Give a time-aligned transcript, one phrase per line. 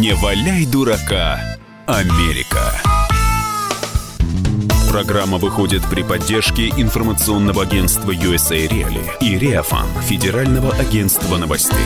[0.00, 2.72] Не валяй дурака, Америка.
[4.88, 11.76] Программа выходит при поддержке информационного агентства USA Reali и Реафан, Федерального агентства новостей.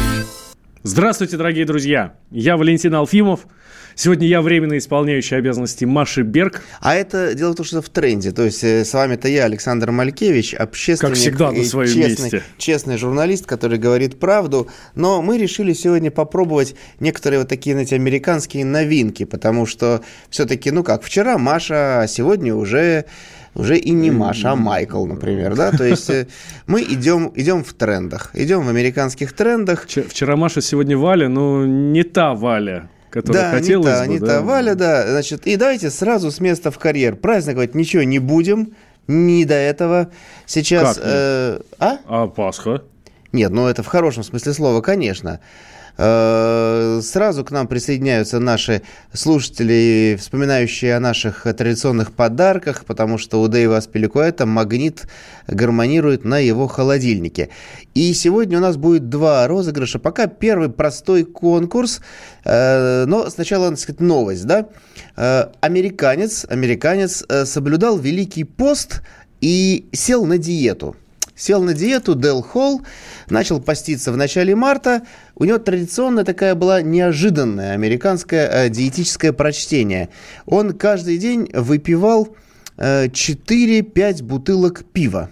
[0.87, 2.13] Здравствуйте, дорогие друзья!
[2.31, 3.47] Я Валентин Алфимов.
[3.95, 6.61] Сегодня я временно исполняющий обязанности Маши Берг.
[6.83, 8.33] А это дело в том, что в тренде.
[8.33, 11.13] То есть э, с вами-то я, Александр Малькевич, общественник.
[11.13, 12.43] Как всегда на своем честный, месте.
[12.59, 14.69] Честный журналист, который говорит правду.
[14.95, 19.25] Но мы решили сегодня попробовать некоторые вот такие, знаете, американские новинки.
[19.25, 23.07] Потому что все-таки, ну как, вчера Маша, а сегодня уже
[23.55, 26.27] уже и не Маша, а Майкл, например, да, то есть э,
[26.67, 29.87] мы идем, идем в трендах, идем в американских трендах.
[29.87, 34.13] Вчера Маша, сегодня Валя, но не та Валя, которая да, хотелось не та, бы.
[34.13, 34.27] не да.
[34.27, 37.17] та Валя, да, значит, и давайте сразу с места в карьер.
[37.17, 38.75] Праздновать ничего не будем,
[39.07, 40.11] не до этого.
[40.47, 40.97] Сейчас...
[40.97, 41.99] Как э, а?
[42.07, 42.83] А Пасха?
[43.33, 45.41] Нет, ну это в хорошем смысле слова, конечно.
[45.97, 53.49] Э, Сразу к нам присоединяются наши слушатели, вспоминающие о наших традиционных подарках, потому что у
[53.49, 55.07] Дэйва Аспиликуэта магнит
[55.47, 57.51] гармонирует на его холодильнике.
[57.95, 59.99] И сегодня у нас будет два розыгрыша.
[59.99, 62.01] Пока первый простой конкурс,
[62.45, 64.67] э, но сначала, так сказать, новость, да?
[65.17, 69.03] Э, Американец, американец соблюдал Великий пост
[69.41, 70.97] и сел на диету
[71.37, 72.83] сел на диету, Дел Холл,
[73.29, 75.03] начал поститься в начале марта.
[75.35, 80.09] У него традиционная такая была неожиданная американское э, диетическое прочтение.
[80.47, 82.37] Он каждый день выпивал
[82.77, 85.31] э, 4-5 бутылок пива.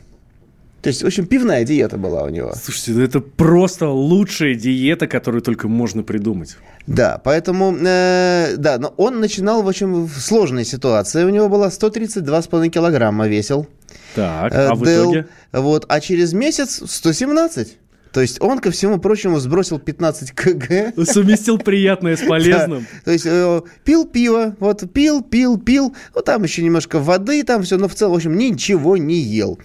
[0.82, 2.52] То есть, в общем, пивная диета была у него.
[2.60, 6.56] Слушайте, ну это просто лучшая диета, которую только можно придумать.
[6.88, 11.22] Да, поэтому, э, да, но он начинал, в общем, в сложной ситуации.
[11.22, 13.68] У него было 132,5 килограмма весил.
[14.16, 15.26] Так, Э, а в Дел, итоге?
[15.52, 17.78] Вот, а через месяц 117.
[18.12, 20.92] То есть он, ко всему прочему, сбросил 15 кг.
[21.04, 22.80] Совместил приятное с полезным.
[22.80, 23.00] Да.
[23.04, 27.62] То есть э, пил пиво, вот пил, пил, пил, ну там еще немножко воды, там
[27.62, 29.58] все, но в целом, в общем, ничего не ел.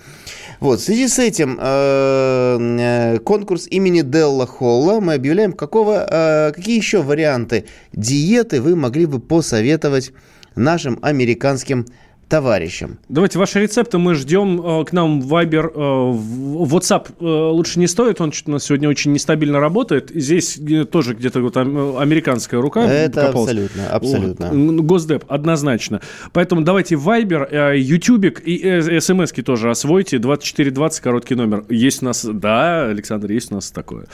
[0.59, 6.52] Вот, в связи с этим э, э, конкурс имени Делла Холла мы объявляем, какого, э,
[6.53, 10.13] какие еще варианты диеты вы могли бы посоветовать
[10.56, 11.86] нашим американским
[12.30, 12.98] товарищам.
[13.10, 17.88] Давайте ваши рецепты мы ждем э, к нам Viber, э, в WhatsApp э, лучше не
[17.88, 20.12] стоит, он что-то у нас сегодня очень нестабильно работает.
[20.14, 23.50] Здесь э, тоже где-то вот э, американская рука Это копалась.
[23.52, 24.46] абсолютно, абсолютно.
[24.48, 24.56] Вот.
[24.56, 26.02] М, Госдеп, однозначно.
[26.34, 30.18] Поэтому давайте Viber, э, Ютубик и э, смски тоже освойте.
[30.20, 31.64] 2420, короткий номер.
[31.70, 34.06] Есть у нас, да, Александр, есть у нас такое.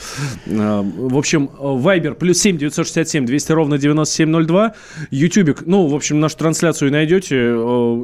[0.45, 4.73] Э, В общем, э, Viber плюс 7 967 200 ровно 9702.
[5.11, 7.53] Ютубик, ну, в общем, нашу трансляцию найдете.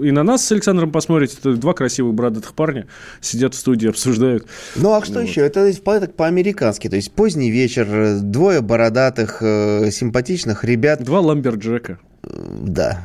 [0.02, 1.38] И на нас с Александром посмотрите.
[1.40, 2.88] Это два красивых бородатых парня
[3.22, 4.48] сидят в студии, обсуждают.
[4.76, 5.42] Ну а что еще?
[5.42, 6.90] Это так по-американски.
[6.90, 11.04] То есть поздний вечер, э, двое бородатых, э, симпатичных ребят.
[11.04, 12.00] Два ламберджека.
[12.29, 13.01] Да.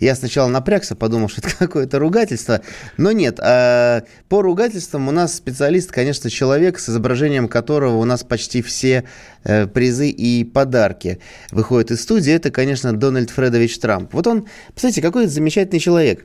[0.00, 2.60] Я сначала напрягся, подумал, что это какое-то ругательство.
[2.96, 3.38] Но нет.
[3.40, 9.04] а, По ругательствам у нас специалист, конечно, человек, с изображением которого у нас почти все
[9.44, 11.20] э, призы и подарки
[11.50, 12.32] выходят из студии.
[12.32, 14.12] Это, конечно, Дональд Фредович Трамп.
[14.12, 16.24] Вот он, посмотрите, какой замечательный человек.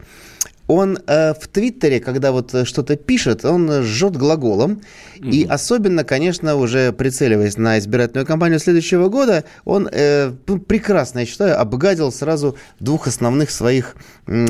[0.73, 4.81] Он э, в Твиттере, когда вот э, что-то пишет, он э, жжет глаголом.
[5.21, 10.31] И особенно, конечно, уже прицеливаясь на избирательную кампанию следующего года, он э,
[10.67, 13.95] прекрасно, я считаю, обгадил сразу двух основных своих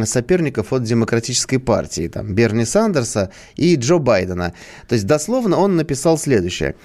[0.06, 4.54] соперников от Демократической партии, там, Берни Сандерса и Джо Байдена.
[4.88, 6.76] То есть, дословно он написал следующее.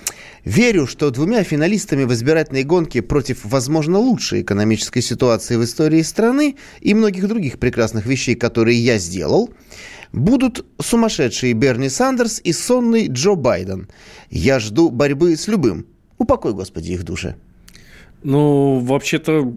[0.46, 6.54] Верю, что двумя финалистами в избирательной гонке против, возможно, лучшей экономической ситуации в истории страны
[6.80, 9.50] и многих других прекрасных вещей, которые я сделал,
[10.12, 13.88] будут сумасшедший Берни Сандерс и сонный Джо Байден.
[14.30, 15.84] Я жду борьбы с любым.
[16.16, 17.34] Упокой, Господи, их души.
[18.22, 19.52] Ну, вообще-то...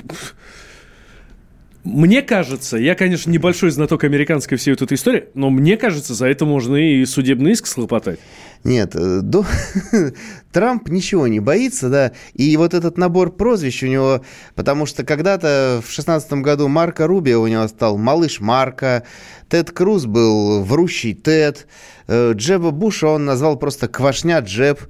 [1.85, 6.27] Мне кажется, я, конечно, небольшой знаток американской всей вот этой истории, но мне кажется, за
[6.27, 8.19] это можно и судебный иск схлопотать.
[8.65, 9.45] Нет, э, до...
[10.51, 14.21] Трамп ничего не боится, да, и вот этот набор прозвищ у него,
[14.55, 19.03] потому что когда-то в шестнадцатом году Марко Рубио у него стал «Малыш Марко»,
[19.47, 21.65] Тед Круз был «Врущий Тед»,
[22.07, 24.81] э, Джеба Буша он назвал просто «Квашня Джеб»,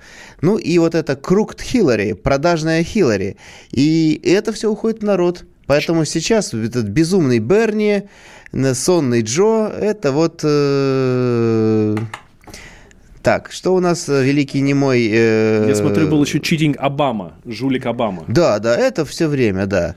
[0.42, 3.38] ну и вот это «Крукт Хиллари», «Продажная Хиллари»,
[3.70, 5.46] и это все уходит в народ.
[5.70, 8.02] Поэтому сейчас этот безумный Берни,
[8.74, 10.42] сонный Джо, это вот...
[10.44, 11.96] э,
[13.22, 15.08] Так, что у нас э, великий немой...
[15.12, 18.24] э, Я смотрю, был еще читинг Обама, жулик Обама.
[18.28, 19.96] Да, да, это все время, да.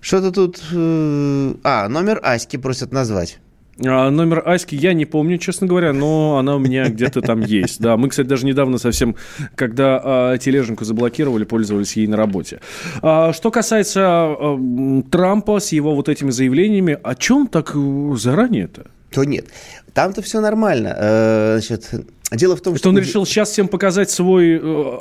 [0.00, 0.62] Что-то тут...
[0.72, 3.40] э, А, номер Аськи просят назвать.
[3.78, 7.80] А, номер Аськи я не помню, честно говоря, но она у меня где-то там есть.
[7.80, 9.16] Да, мы, кстати, даже недавно совсем,
[9.54, 12.60] когда а, тележеньку заблокировали, пользовались ей на работе.
[13.00, 17.74] А, что касается а, Трампа с его вот этими заявлениями, о чем так
[18.16, 18.86] заранее-то?
[19.10, 19.46] То нет.
[19.92, 20.96] Там-то все нормально.
[20.98, 21.90] Э, значит,
[22.30, 22.78] дело в том, что...
[22.78, 24.98] Что он решил сейчас всем показать свой э,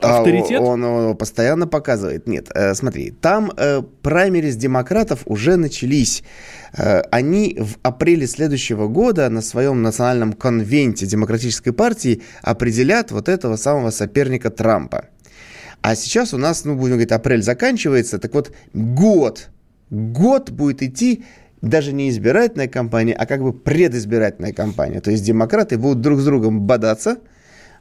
[0.00, 0.60] авторитет?
[0.60, 2.26] А, он, он постоянно показывает.
[2.26, 6.22] Нет, э, смотри, там э, праймерис демократов уже начались.
[6.76, 13.56] Э, они в апреле следующего года на своем национальном конвенте Демократической партии определят вот этого
[13.56, 15.06] самого соперника Трампа.
[15.82, 19.48] А сейчас у нас, ну, будем говорить, апрель заканчивается, так вот год,
[19.90, 21.24] год будет идти
[21.62, 25.00] даже не избирательная кампания, а как бы предизбирательная кампания.
[25.00, 27.18] То есть демократы будут друг с другом бодаться–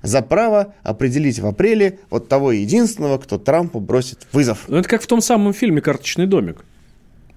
[0.06, 4.66] за право определить в апреле вот того единственного, кто Трампу бросит вызов.
[4.68, 6.64] Ну, это как в том самом фильме «Карточный домик».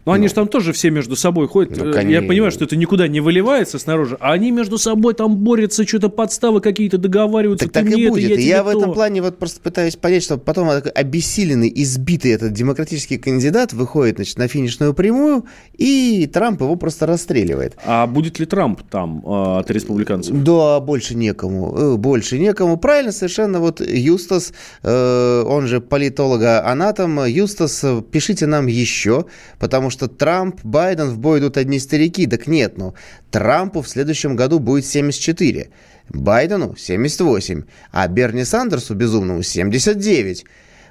[0.04, 1.76] Но ну, они же там тоже все между собой ходят.
[1.76, 5.86] Ну, Я понимаю, что это никуда не выливается снаружи, а они между собой там борются,
[5.86, 7.68] что-то подставы какие-то договариваются.
[7.68, 8.38] Так, так и будет.
[8.38, 13.18] я, я в этом плане вот просто пытаюсь понять, что потом обессиленный, избитый этот демократический
[13.18, 15.44] кандидат выходит значит, на финишную прямую,
[15.76, 17.76] и Трамп его просто расстреливает.
[17.84, 20.34] А будет ли Трамп там э, от республиканцев?
[20.42, 21.76] Да, больше некому.
[21.76, 22.78] Э, больше некому.
[22.78, 23.60] Правильно совершенно.
[23.60, 24.52] Вот Юстас,
[24.82, 29.26] э, он же политолога-анатом, Юстас, пишите нам еще,
[29.58, 32.26] потому что что Трамп, Байден в бой идут одни старики.
[32.26, 32.94] Так нет, ну,
[33.30, 35.70] Трампу в следующем году будет 74,
[36.08, 40.44] Байдену 78, а Берни Сандерсу безумному 79.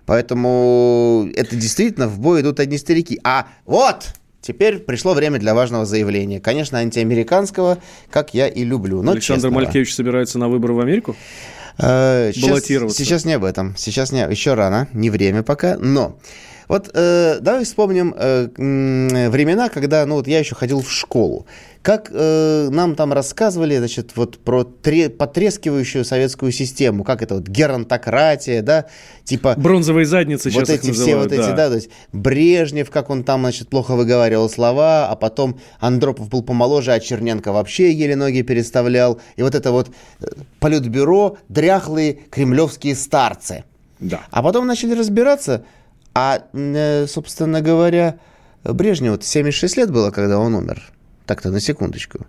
[0.05, 3.19] Поэтому это действительно в бой идут одни старики.
[3.23, 6.39] А вот, Теперь пришло время для важного заявления.
[6.39, 9.01] Конечно, антиамериканского, как я и люблю.
[9.01, 9.53] Но Александр честного.
[9.55, 11.17] Малькевич собирается на выборы в Америку?
[11.77, 13.75] Э, сейчас, сейчас не об этом.
[13.75, 15.75] Сейчас не, еще рано, не время пока.
[15.77, 16.17] Но
[16.67, 18.47] вот э, давай вспомним э,
[19.29, 21.45] времена, когда, ну вот я еще ходил в школу.
[21.81, 27.47] Как э, нам там рассказывали, значит, вот про тре- потрескивающую советскую систему, как это вот
[27.47, 28.87] геронтократия, да,
[29.23, 29.55] типа...
[29.55, 31.69] Бронзовые задницы вот эти все вот эти, да.
[31.69, 36.91] то есть Брежнев, как он там, значит, плохо выговаривал слова, а потом Андропов был помоложе,
[36.91, 39.21] а Черненко вообще еле ноги переставлял.
[39.37, 40.25] И вот это вот э,
[40.59, 43.63] политбюро, дряхлые кремлевские старцы.
[43.99, 44.21] Да.
[44.29, 45.63] А потом начали разбираться,
[46.19, 48.17] а, э, собственно говоря,
[48.63, 50.81] Брежневу 76 лет было, когда он умер.
[51.27, 52.25] Так-то на секундочку.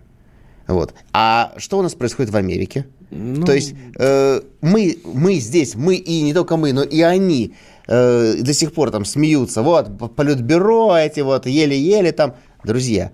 [0.67, 0.93] Вот.
[1.11, 2.85] А что у нас происходит в Америке?
[3.09, 3.43] Ну...
[3.43, 7.55] То есть э, мы, мы здесь, мы и не только мы, но и они
[7.87, 9.63] э, до сих пор там смеются.
[9.63, 12.35] Вот, политбюро эти вот еле-еле там.
[12.63, 13.11] Друзья,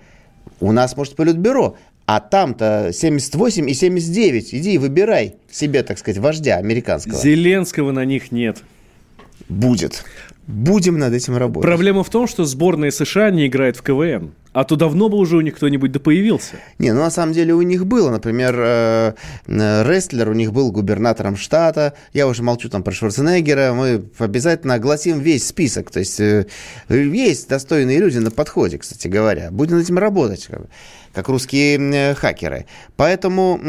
[0.60, 4.54] у нас, может, политбюро, а там-то 78 и 79.
[4.54, 7.18] Иди выбирай себе, так сказать, вождя американского.
[7.18, 8.62] Зеленского на них нет.
[9.48, 10.04] Будет.
[10.48, 11.64] Будем над этим работать.
[11.64, 14.32] Проблема в том, что сборная США не играет в КВН.
[14.54, 16.56] А то давно бы уже у них кто-нибудь да появился.
[16.80, 18.10] Не, ну на самом деле у них было.
[18.10, 19.14] Например, э,
[19.48, 21.94] э, рестлер у них был губернатором штата.
[22.14, 23.74] Я уже молчу там про Шварценеггера.
[23.74, 25.92] Мы обязательно огласим весь список.
[25.92, 26.46] То есть э,
[26.90, 29.50] есть достойные люди на подходе, кстати говоря.
[29.52, 30.48] Будем над этим работать
[31.16, 32.66] как русские хакеры.
[32.98, 33.60] Поэтому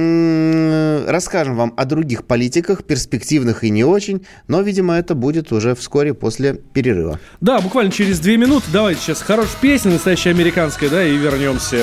[1.06, 6.12] расскажем вам о других политиках, перспективных и не очень, но, видимо, это будет уже вскоре
[6.12, 7.18] после перерыва.
[7.40, 8.66] Да, буквально через две минуты.
[8.72, 11.76] Давайте сейчас хорошая песня, настоящая американская, да, и вернемся.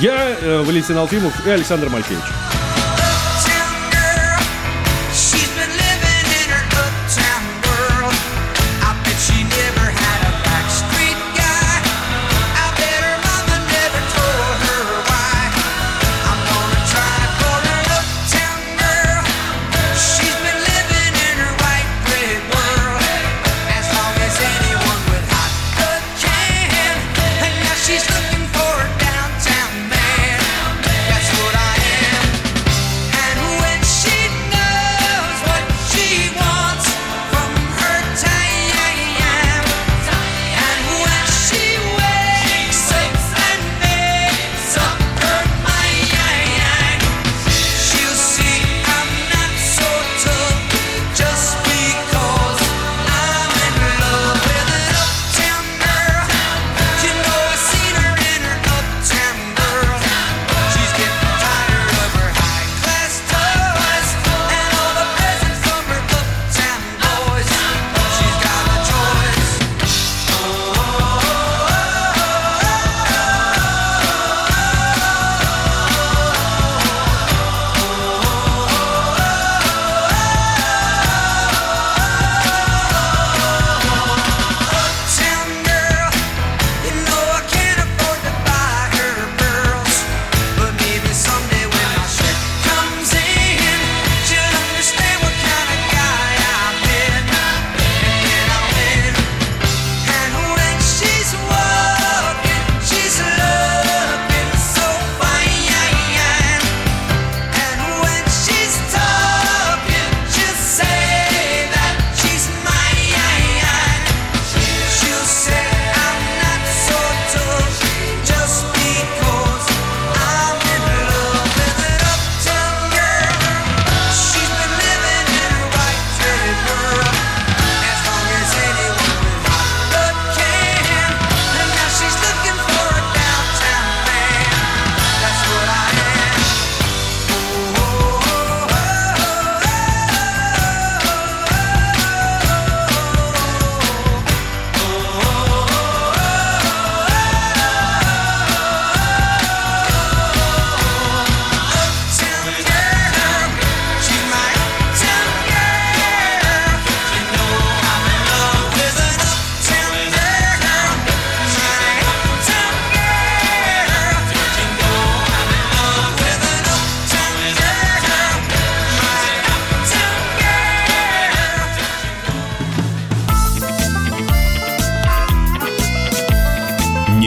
[0.00, 2.22] Я, э, Валентин Алфимов и Александр Малькевич.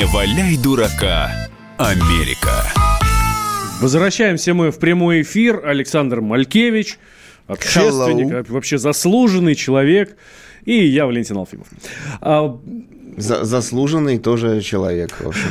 [0.00, 1.30] Не валяй дурака,
[1.76, 2.64] Америка.
[3.82, 5.60] Возвращаемся мы в прямой эфир.
[5.62, 6.98] Александр Малькевич,
[7.46, 8.50] общественник, Hello.
[8.50, 10.16] вообще заслуженный человек.
[10.64, 11.66] И я, Валентин Алфимов.
[13.16, 15.48] За- заслуженный тоже человек, в общем.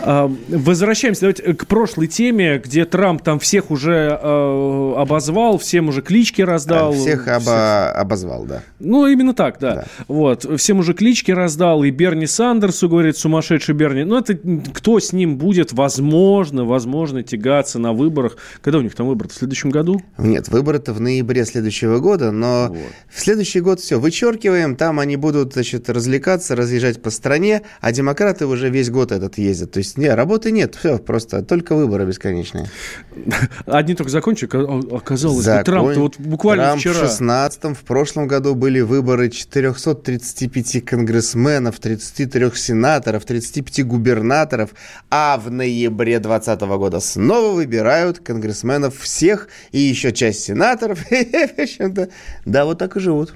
[0.00, 6.02] а, возвращаемся давайте к прошлой теме, где Трамп там всех уже э, обозвал, всем уже
[6.02, 6.92] клички раздал.
[6.92, 8.62] Всех оба- обозвал, да.
[8.78, 9.74] Ну, именно так, да.
[9.74, 9.84] Да.
[10.08, 10.46] Вот.
[10.60, 11.84] Всем уже клички раздал.
[11.84, 14.04] И Берни Сандерсу говорит, сумасшедший Берни.
[14.04, 14.38] Ну, это
[14.74, 18.36] кто с ним будет, возможно, возможно, тягаться на выборах.
[18.62, 19.28] Когда у них там выборы?
[19.28, 20.00] В следующем году?
[20.18, 22.74] Нет, выборы-то в ноябре следующего года, но
[23.12, 28.46] в следующий год все вычеркиваем, там они будут, значит, развлекаться, разъезжать по стране, а демократы
[28.46, 29.72] уже весь год этот ездят.
[29.72, 32.66] То есть, не, работы нет, все, просто только выборы бесконечные.
[33.66, 34.48] Одни только закончили,
[34.94, 36.94] оказалось, Закон- Трамп вот буквально Трамп вчера.
[36.94, 44.70] в 16-м, в прошлом году были выборы 435 конгрессменов, 33 сенаторов, 35 губернаторов,
[45.10, 51.00] а в ноябре 2020 года снова выбирают конгрессменов всех и еще часть сенаторов.
[52.44, 53.34] Да, вот так и живут.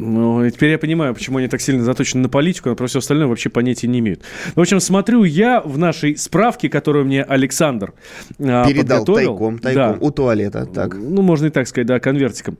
[0.00, 3.26] Ну, теперь я понимаю, почему они так сильно заточены на политику, а про все остальное
[3.26, 4.22] вообще понятия не имеют.
[4.54, 7.92] В общем, смотрю я в нашей справке, которую мне Александр
[8.40, 9.28] а, Передал подготовил.
[9.36, 9.98] тайком, тайком, Да.
[10.00, 10.66] у туалета.
[10.66, 10.94] Так.
[10.96, 12.56] Ну, можно и так сказать, да, конвертиком.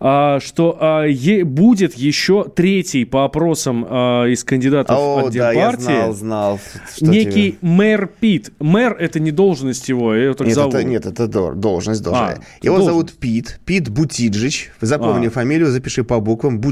[0.00, 5.52] А, что а, е- будет еще третий по опросам а, из кандидатов О, от да,
[5.52, 5.84] я Демпартии.
[5.84, 6.60] знал, знал.
[7.00, 8.50] Некий тебе- мэр Пит.
[8.58, 10.74] Мэр это не должность его, его так Нет зовут.
[10.74, 12.36] это, нет, это должность должная.
[12.36, 12.86] А, Его должность.
[12.86, 14.72] зовут Пит, Пит Бутиджич.
[14.80, 15.30] Запомни А.
[15.30, 16.58] фамилию, запиши по буквам.
[16.58, 16.71] Бутиджич.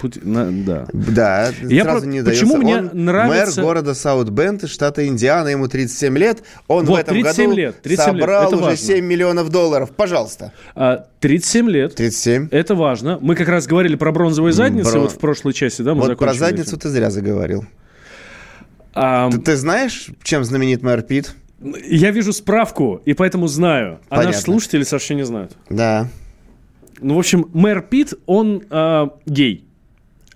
[0.00, 0.86] Пут- на- да.
[0.92, 2.56] Да, Я сразу про- не почему дается.
[2.58, 6.42] мне Он нравится- мэр города Саут-Бенд, штата Индиана, ему 37 лет.
[6.68, 8.76] Он Вот, в этом 37 году лет, 37 лет, собрал это уже важно.
[8.86, 9.90] 7 миллионов долларов.
[9.90, 10.52] Пожалуйста.
[10.74, 11.94] А, 37 лет.
[11.94, 12.48] 37.
[12.50, 13.18] Это важно.
[13.20, 16.18] Мы как раз говорили про бронзовые задницы Бро- вот в прошлой части, да, мы вот
[16.18, 16.78] про задницу этим.
[16.80, 17.64] ты зря заговорил.
[18.94, 21.32] А, Ты, ты знаешь, чем знаменит мэр Пит?
[21.88, 24.00] я вижу справку, и поэтому знаю.
[24.08, 24.30] А Понятно.
[24.32, 25.52] наши слушатели совсем не знают.
[25.68, 26.08] Да.
[27.00, 29.64] Ну, в общем, мэр Пит, он а, гей.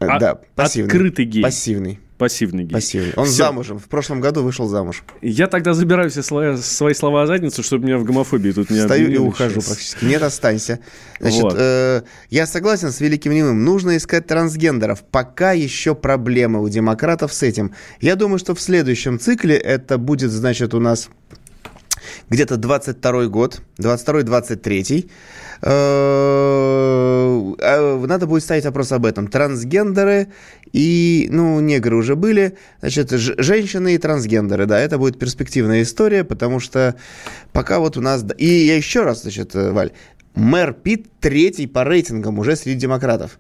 [0.00, 0.86] Э, А- да, пассивный.
[0.86, 1.42] открытый гей.
[1.42, 2.00] Пассивный.
[2.18, 2.72] Пассивный гей.
[2.72, 3.12] Пассивный.
[3.16, 3.34] Он Всё.
[3.44, 3.78] замужем.
[3.78, 5.02] В прошлом году вышел замуж.
[5.20, 8.78] Я тогда забираю все слова- свои слова о задницу, чтобы меня в гомофобии тут не
[8.78, 9.66] Встаю и ухожу сейчас.
[9.66, 10.04] практически.
[10.04, 10.78] Нет, останься.
[11.18, 11.54] Значит, Вот.
[11.58, 13.64] э, я согласен с Великим Немым.
[13.64, 15.02] Нужно искать трансгендеров.
[15.02, 17.72] Пока еще проблемы у демократов с этим.
[18.00, 21.10] Я думаю, что в следующем цикле это будет, значит, у нас
[22.30, 25.10] где-то 22 год, 22-23.
[25.62, 29.28] Э, э, Надо будет ставить вопрос об этом.
[29.28, 30.28] Трансгендеры
[30.72, 32.56] и, ну, негры уже были.
[32.80, 36.94] Значит, женщины и трансгендеры, да, это будет перспективная история, потому что
[37.52, 38.24] пока вот у нас...
[38.38, 39.92] И я еще раз, значит, э, Валь,
[40.34, 43.38] мэр Пит третий по рейтингам уже среди демократов.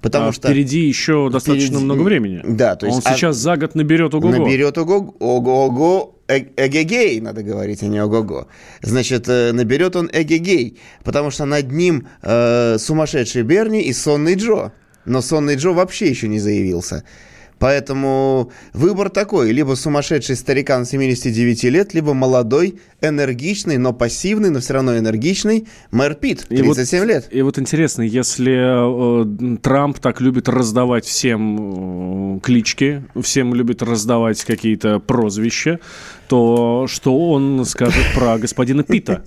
[0.00, 0.48] Потому А что...
[0.48, 2.40] впереди еще достаточно впереди- много времени.
[2.44, 2.98] Да, то есть...
[2.98, 7.86] Он а- сейчас за год наберет ого Наберет ого, ого-го, э- эгегей, надо говорить, а
[7.86, 8.48] не ого-го.
[8.82, 14.72] Значит, э, наберет он эгегей, потому что над ним э, сумасшедший Берни и сонный Джо.
[15.04, 17.04] Но сонный Джо вообще еще не заявился.
[17.62, 19.52] Поэтому выбор такой.
[19.52, 26.14] Либо сумасшедший старикан 79 лет, либо молодой, энергичный, но пассивный, но все равно энергичный мэр
[26.14, 27.28] Пит, И вот- 37 лет.
[27.30, 34.42] И вот интересно, если э, Трамп так любит раздавать всем э, клички, всем любит раздавать
[34.44, 35.78] какие-то прозвища,
[36.28, 39.22] то что он скажет про господина Пита?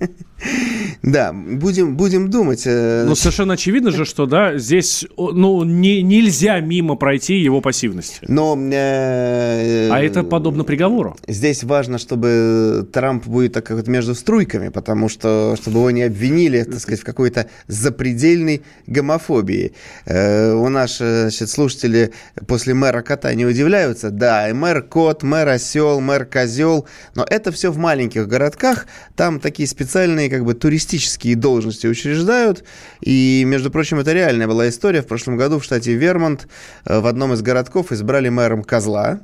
[1.02, 2.62] Да, будем, будем думать.
[2.66, 8.18] э, Ну, совершенно очевидно же, что, да, здесь, ну, не, нельзя мимо пройти его пассивности.
[8.26, 8.56] Но...
[8.56, 11.16] э, А это подобно приговору.
[11.28, 16.62] Здесь важно, чтобы Трамп будет так как между струйками, потому что, чтобы его не обвинили,
[16.64, 19.72] так сказать, в какой-то запредельной гомофобии.
[20.06, 22.12] Э, у нас, э, значит, слушатели
[22.46, 24.10] после мэра кота не удивляются.
[24.10, 29.40] Да, и мэр кот, мэр осел, мэр козел, но это все в маленьких городках, там
[29.40, 32.64] такие специальные как бы туристические должности учреждают,
[33.00, 35.02] и, между прочим, это реальная была история.
[35.02, 36.48] В прошлом году в штате Вермонт
[36.84, 39.20] э, в одном из городков избрали мэром козла,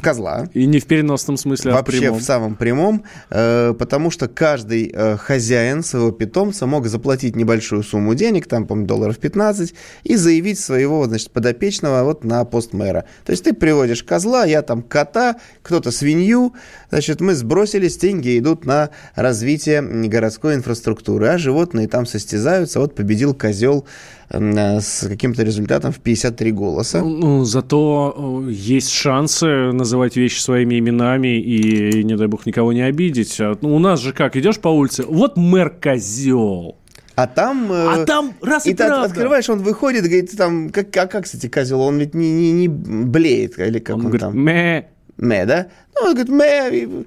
[0.00, 0.48] козла.
[0.54, 2.18] И не в переносном смысле, а Вообще в прямом.
[2.18, 8.14] в самом прямом, э, потому что каждый э, хозяин своего питомца мог заплатить небольшую сумму
[8.14, 13.04] денег, там, по долларов 15, и заявить своего, значит, подопечного вот на пост мэра.
[13.24, 16.54] То есть ты приводишь козла, я там кота, кто-то свинью,
[16.90, 22.80] значит, мы сбросились, деньги идут на развитие городской инфраструктуры, а животные там состязаются.
[22.80, 23.86] Вот победил козел
[24.32, 27.00] с каким-то результатом в 53 голоса.
[27.02, 32.80] Ну, зато э, есть шансы называть вещи своими именами и, не дай бог, никого не
[32.82, 33.38] обидеть.
[33.40, 36.76] А, ну, у нас же как, идешь по улице, вот мэр козел.
[37.14, 37.70] А там...
[37.70, 39.04] э, А там раз и, И ты правда.
[39.04, 42.68] открываешь, он выходит, говорит, там, как, а как, кстати, козел, он ведь не, не, не
[42.68, 44.38] блеет, или как Он он, говорит, там?
[44.38, 44.86] мэ.
[45.18, 45.66] Мэ, да?
[45.94, 47.04] Ну, он говорит, мэ,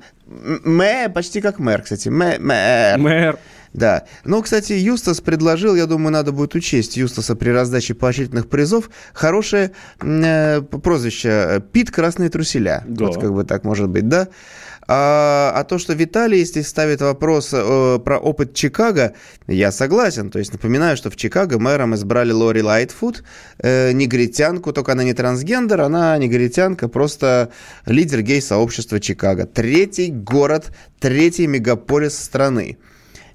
[0.64, 3.00] мэ, почти как мэр, кстати, мэ, мэр.
[3.00, 3.40] Мэр.
[3.76, 4.06] Да.
[4.24, 9.72] Ну, кстати, Юстас предложил, я думаю, надо будет учесть Юстаса при раздаче поощрительных призов, хорошее
[10.02, 12.86] э, прозвище э, Пит Красные Труселя.
[12.88, 13.08] Да.
[13.08, 14.30] Вот как бы так может быть, да?
[14.88, 19.14] А, а то, что Виталий, если ставит вопрос э, про опыт Чикаго,
[19.48, 20.30] я согласен.
[20.30, 23.24] То есть напоминаю, что в Чикаго мэром избрали Лори Лайтфуд,
[23.58, 27.50] э, негритянку, только она не трансгендер, она негритянка, просто
[27.86, 29.46] лидер гей-сообщества Чикаго.
[29.46, 32.78] Третий город, третий мегаполис страны.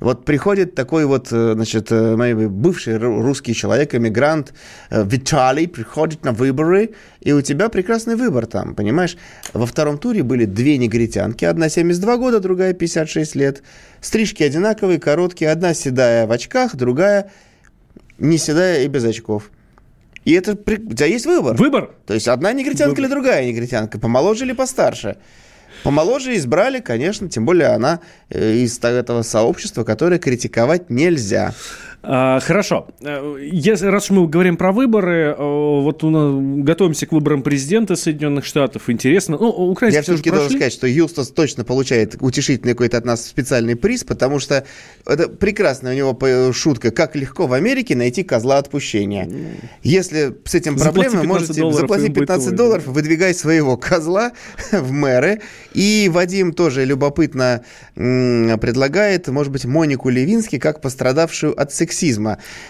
[0.00, 4.54] Вот приходит такой вот, э, значит, э, бывший ру- русский человек, эмигрант
[4.90, 9.16] э, Виталий, приходит на выборы, и у тебя прекрасный выбор там, понимаешь?
[9.52, 13.62] Во втором туре были две негритянки, одна 72 года, другая 56 лет.
[14.00, 17.30] Стрижки одинаковые, короткие, одна седая в очках, другая
[18.18, 19.50] не седая и без очков.
[20.24, 21.56] И это у тебя есть выбор.
[21.56, 21.90] Выбор.
[22.06, 25.16] То есть одна негритянка или другая негритянка, помоложе или постарше.
[25.82, 31.54] Помоложе избрали, конечно, тем более она э, из этого сообщества, которое критиковать нельзя.
[32.02, 32.88] А, хорошо.
[33.02, 37.42] Э, Если, раз уж мы говорим про выборы, э, вот у нас, готовимся к выборам
[37.42, 38.88] президента Соединенных Штатов.
[38.88, 39.36] Интересно.
[39.38, 43.76] Ну, украинские Я все-таки должен сказать, что Юстас точно получает утешительный какой-то от нас специальный
[43.76, 44.64] приз, потому что
[45.06, 49.28] это прекрасная у него шутка, как легко в Америке найти козла отпущения.
[49.82, 53.76] Если с этим проблемы, 15 можете долларов, заплати им будет 15 твой, долларов, выдвигай своего
[53.76, 54.32] козла
[54.72, 55.42] в мэры.
[55.74, 57.62] И Вадим тоже любопытно
[57.94, 61.89] предлагает, может быть, Монику Левински как пострадавшую от сексизма.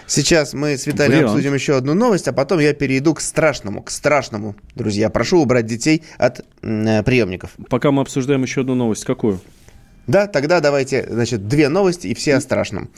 [0.07, 1.31] Сейчас мы с Виталием Вариант.
[1.31, 4.55] обсудим еще одну новость, а потом я перейду к страшному, к страшному.
[4.75, 7.51] Друзья, прошу убрать детей от э, приемников.
[7.69, 9.05] Пока мы обсуждаем еще одну новость.
[9.05, 9.39] Какую?
[10.07, 12.89] Да, тогда давайте, значит, две новости и все о страшном.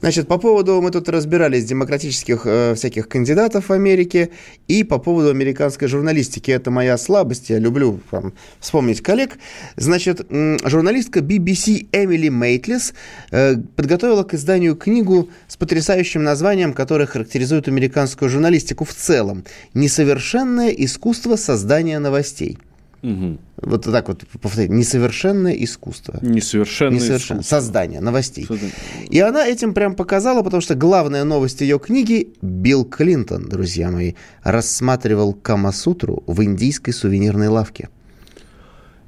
[0.00, 4.30] Значит, по поводу, мы тут разбирались демократических э, всяких кандидатов в Америке
[4.68, 6.50] и по поводу американской журналистики.
[6.50, 9.38] Это моя слабость, я люблю там, вспомнить коллег.
[9.76, 12.92] Значит, журналистка BBC Эмили Мейтлис
[13.30, 19.44] э, подготовила к изданию книгу с потрясающим названием, которое характеризует американскую журналистику в целом.
[19.72, 22.58] «Несовершенное искусство создания новостей».
[23.02, 23.40] Мгм.
[23.56, 24.70] Вот так вот повторить.
[24.70, 26.18] Несовершенное искусство.
[26.22, 27.40] Несовершенное Несовершенно.
[27.40, 27.56] искусство.
[27.56, 28.46] Создание новостей.
[28.46, 28.74] Создание.
[29.10, 34.14] И она этим прям показала, потому что главная новость ее книги Билл Клинтон, друзья мои,
[34.44, 37.88] рассматривал Камасутру в индийской сувенирной лавке.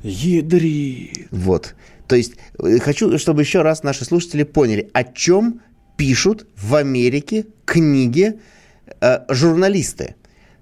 [0.02, 1.28] Ядри.
[1.30, 1.74] Вот.
[2.08, 5.60] То есть э, хочу, чтобы еще раз наши слушатели поняли, о чем
[5.96, 8.40] пишут в Америке книги
[9.00, 10.16] э, журналисты.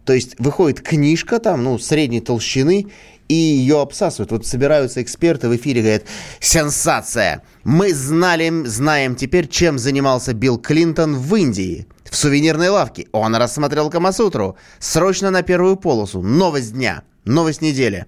[0.05, 2.89] То есть выходит книжка там, ну, средней толщины,
[3.29, 4.31] и ее обсасывают.
[4.31, 6.05] Вот собираются эксперты в эфире, говорят,
[6.41, 7.43] сенсация!
[7.65, 11.87] Мы знали, знаем теперь, чем занимался Билл Клинтон в Индии.
[12.05, 13.07] В сувенирной лавке.
[13.13, 14.57] Он рассмотрел Камасутру.
[14.79, 16.21] Срочно на первую полосу.
[16.21, 17.05] Новость дня.
[17.25, 18.07] Новость недели.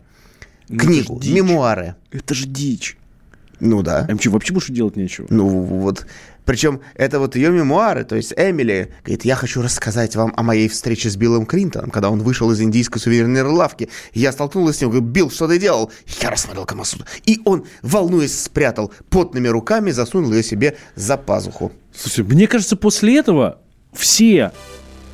[0.69, 1.21] Это Книгу.
[1.25, 1.95] Мемуары.
[2.11, 2.99] Это же дичь.
[3.61, 4.05] Ну да.
[4.07, 5.27] А им что, вообще больше делать нечего?
[5.31, 6.07] Ну вот.
[6.45, 10.69] Причем это вот ее мемуары, то есть Эмили говорит, я хочу рассказать вам о моей
[10.69, 13.89] встрече с Биллом Клинтоном, когда он вышел из индийской сувенирной лавки.
[14.13, 15.91] Я столкнулась с ним, говорю, Билл, что ты делал?
[16.21, 17.07] Я рассмотрел Камасутру.
[17.25, 21.73] И он, волнуясь, спрятал потными руками, засунул ее себе за пазуху.
[21.97, 23.59] Слушай, мне кажется, после этого
[23.93, 24.53] все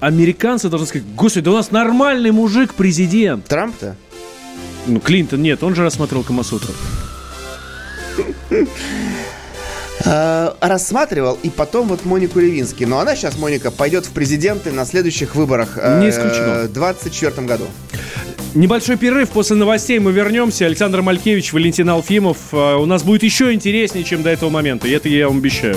[0.01, 3.47] американцы должны сказать, господи, да у нас нормальный мужик президент.
[3.47, 3.97] Трамп-то?
[4.87, 6.73] Ну, Клинтон нет, он же рассмотрел Камасутру.
[10.05, 12.85] Э, рассматривал, и потом вот Монику Левински.
[12.85, 16.65] Но она сейчас, Моника, пойдет в президенты на следующих выборах э, Не исключено.
[16.65, 17.65] в 24 году.
[18.55, 20.67] Небольшой перерыв после новостей мы вернемся.
[20.67, 22.39] Александр Малькевич, Валентин Алфимов.
[22.53, 24.89] А, У нас будет еще интереснее, чем до этого момента.
[24.89, 25.77] И это я вам обещаю.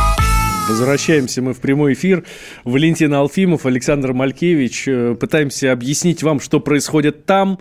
[0.69, 2.23] Возвращаемся мы в прямой эфир.
[2.63, 4.87] Валентин Алфимов, Александр Малькевич.
[4.87, 7.59] Э, Пытаемся объяснить вам, что происходит там,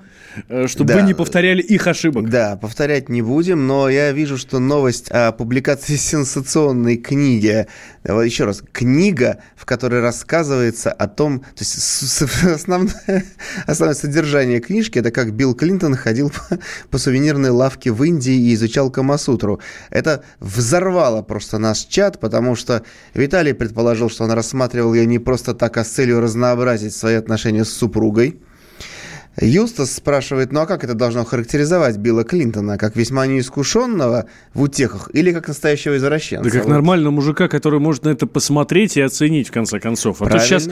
[0.48, 0.96] э, чтобы Да.
[1.00, 2.28] вы не повторяли их ошибок.
[2.30, 7.66] Да, повторять не будем, но я вижу, что новость о публикации сенсационной книги,
[8.04, 12.94] давай еще раз, книга, в которой рассказывается о том, то есть основное,
[13.66, 16.58] основное содержание книжки, это как Билл Клинтон ходил по,
[16.90, 19.58] по сувенирной лавке в Индии и изучал Камасутру.
[19.90, 22.84] Это взорвало просто наш чат, потому что
[23.14, 27.64] Виталий предположил, что он рассматривал ее не просто так, а с целью разнообразить свои отношения
[27.64, 28.40] с супругой.
[29.40, 32.76] Юстас спрашивает, ну а как это должно характеризовать Билла Клинтона?
[32.76, 36.44] Как весьма неискушенного в утехах или как настоящего извращенца?
[36.44, 36.70] Да как Вот.
[36.70, 40.20] нормального мужика, который может на это посмотреть и оценить, в конце концов.
[40.20, 40.46] А то Правильно.
[40.46, 40.68] сейчас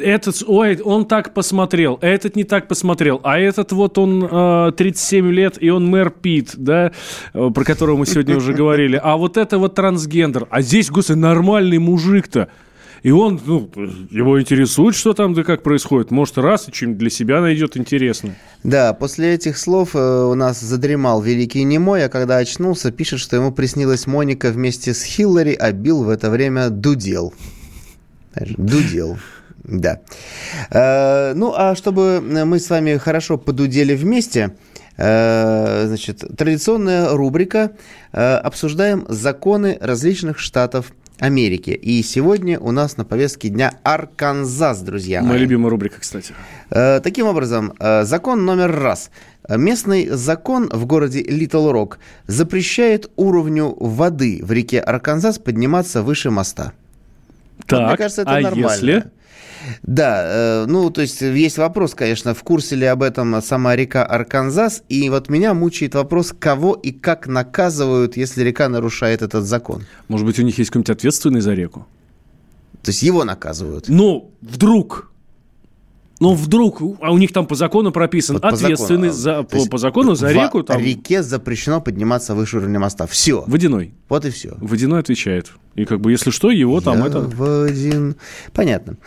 [0.00, 5.30] этот, ой, он так посмотрел, этот не так посмотрел, а этот вот он э, 37
[5.30, 6.92] лет, и он мэр Пит, да,
[7.32, 11.18] э, про которого мы сегодня уже говорили, а вот это вот трансгендер, а здесь, господи,
[11.18, 12.48] нормальный мужик-то.
[13.02, 13.70] И он, ну,
[14.10, 16.10] его интересует, что там да как происходит.
[16.10, 18.34] Может, раз и чем для себя найдет интересно.
[18.62, 23.36] Да, после этих слов э, у нас задремал великий немой, а когда очнулся, пишет, что
[23.36, 27.32] ему приснилась Моника вместе с Хиллари, а Билл в это время дудел.
[28.36, 29.18] Дудел.
[29.64, 30.00] Да.
[30.70, 34.56] Э, ну, а чтобы мы с вами хорошо подудели вместе,
[34.98, 37.72] э, значит, традиционная рубрика
[38.12, 41.70] «Обсуждаем законы различных штатов Америки».
[41.70, 46.34] И сегодня у нас на повестке дня Арканзас, друзья Моя любимая рубрика, кстати.
[46.70, 49.10] Э, Таким образом, э, закон номер раз.
[49.48, 56.72] Местный закон в городе Литл Рок запрещает уровню воды в реке Арканзас подниматься выше моста.
[57.58, 58.70] Вот, Так, мне кажется, это а нормально.
[58.70, 59.10] если...
[59.82, 64.04] Да, э, ну, то есть есть вопрос, конечно, в курсе ли об этом сама река
[64.04, 69.84] Арканзас, и вот меня мучает вопрос, кого и как наказывают, если река нарушает этот закон.
[70.08, 71.86] Может быть, у них есть какой-нибудь ответственный за реку?
[72.82, 73.88] То есть его наказывают.
[73.88, 75.10] Ну, вдруг.
[76.20, 79.48] Ну, вдруг, а у них там по закону прописан Вот по ответственный закону.
[79.48, 83.06] за, по, по закону за реку там реке запрещено подниматься выше уровня моста.
[83.06, 83.42] Все.
[83.46, 83.94] водяной.
[84.10, 84.54] Вот и все.
[84.60, 85.50] Водяной отвечает.
[85.76, 87.20] И как бы, если что, его там Я это...
[87.20, 88.16] в один...
[88.52, 88.98] Понятно.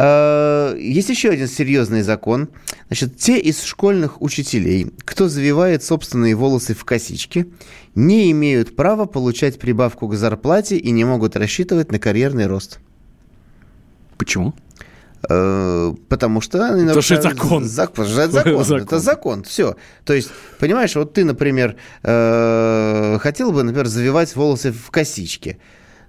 [0.00, 2.48] Э, Есть еще один серьезный закон.
[2.86, 7.46] Значит, те из школьных учителей, кто завивает собственные волосы в косички,
[7.94, 12.78] не имеют права получать прибавку к зарплате и не могут рассчитывать на карьерный рост.
[14.16, 14.54] Почему?
[15.28, 17.64] Э, Потому что они Потому что это закон.
[17.64, 18.64] зак- потому что это закон.
[18.64, 18.82] Закон.
[18.82, 19.42] Это закон.
[19.42, 19.76] Все.
[20.04, 20.30] То есть,
[20.60, 25.58] понимаешь, вот ты, например, э, хотел бы, например, завивать волосы в косички.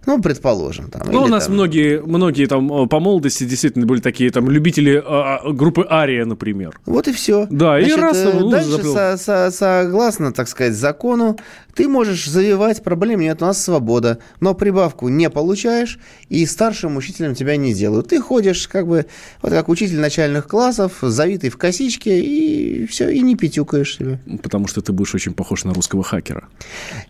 [0.05, 0.89] Ну, предположим.
[0.89, 4.49] Там, Ну, у нас там- многие, многие там э, по молодости действительно были такие там
[4.49, 6.79] любители а, а, группы Ария, например.
[6.85, 7.47] Вот и все.
[7.49, 11.37] Да, и раз, ну, дальше со- со- согласно, так сказать, закону,
[11.75, 14.19] ты можешь завивать, проблем нет, у нас свобода.
[14.39, 18.07] Но прибавку не получаешь, и старшим учителем тебя не делают.
[18.09, 19.05] Ты ходишь, как бы,
[19.41, 24.19] вот как учитель начальных классов, завитый в косичке, и все, и не пятюкаешь себе.
[24.41, 26.47] Потому что ты будешь очень похож на русского хакера.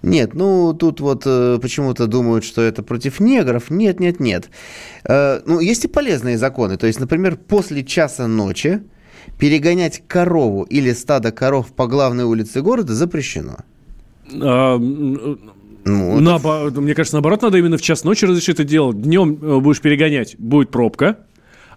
[0.03, 3.69] Нет, ну тут вот э, почему-то думают, что это против негров.
[3.69, 4.49] Нет, нет, нет.
[5.03, 6.77] Э, ну, есть и полезные законы.
[6.77, 8.81] То есть, например, после часа ночи
[9.37, 13.57] перегонять корову или стадо коров по главной улице города запрещено.
[14.41, 14.77] А,
[15.85, 19.01] Ну, наобо- Мне кажется, наоборот, надо именно в час ночи разрешить это делать.
[19.01, 21.19] Днем э, будешь перегонять, будет пробка,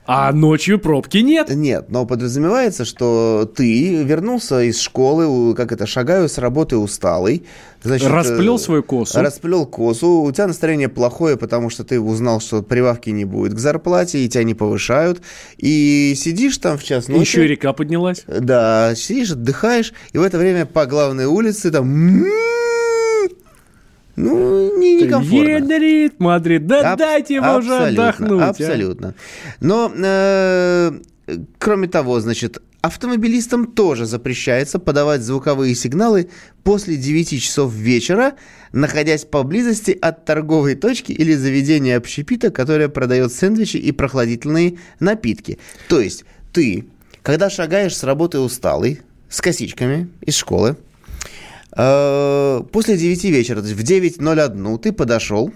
[0.04, 1.48] а ночью пробки нет.
[1.50, 7.44] Нет, но подразумевается, что ты вернулся из школы, как это, шагаю с работы усталый.
[7.82, 9.20] Значит, Расплел э, свою косу.
[9.20, 10.22] Расплел косу.
[10.22, 14.28] У тебя настроение плохое, потому что ты узнал, что прибавки не будет к зарплате, и
[14.28, 15.22] тебя не повышают.
[15.56, 17.20] И сидишь там в час ночи.
[17.20, 18.24] Еще и река поднялась.
[18.26, 22.24] Да, сидишь, отдыхаешь, и в это время по главной улице там...
[24.22, 25.48] Ну, не, некомфортно.
[25.48, 28.42] Ядрит, Мадрид, да Аб- дайте ему уже абсолютно, отдохнуть.
[28.42, 28.48] а.
[28.50, 29.14] Абсолютно.
[29.60, 30.92] Но, э,
[31.58, 36.28] кроме того, значит, автомобилистам тоже запрещается подавать звуковые сигналы
[36.64, 38.34] после 9 часов вечера,
[38.72, 45.58] находясь поблизости от торговой точки или заведения общепита, которое продает сэндвичи и прохладительные напитки.
[45.88, 46.86] То есть ты,
[47.22, 50.76] когда шагаешь с работы усталый, с косичками из школы,
[51.74, 55.52] После 9 вечера, то есть в 9.01 ты подошел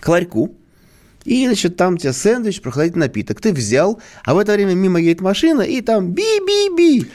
[0.00, 0.54] к ларьку,
[1.24, 3.40] и, значит, там у тебя сэндвич, прохладительный напиток.
[3.40, 7.06] Ты взял, а в это время мимо едет машина, и там би-би-би.